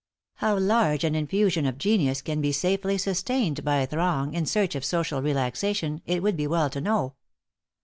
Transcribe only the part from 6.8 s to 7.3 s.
know.